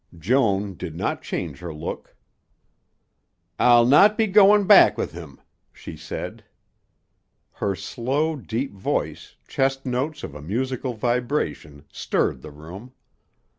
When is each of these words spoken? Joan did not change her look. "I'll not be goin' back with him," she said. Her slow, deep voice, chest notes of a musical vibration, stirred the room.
Joan 0.17 0.73
did 0.73 0.95
not 0.95 1.21
change 1.21 1.59
her 1.59 1.71
look. 1.71 2.15
"I'll 3.59 3.85
not 3.85 4.17
be 4.17 4.25
goin' 4.25 4.65
back 4.65 4.97
with 4.97 5.11
him," 5.11 5.39
she 5.71 5.95
said. 5.95 6.43
Her 7.51 7.75
slow, 7.75 8.35
deep 8.35 8.73
voice, 8.73 9.35
chest 9.47 9.85
notes 9.85 10.23
of 10.23 10.33
a 10.33 10.41
musical 10.41 10.95
vibration, 10.95 11.85
stirred 11.91 12.41
the 12.41 12.49
room. 12.49 12.93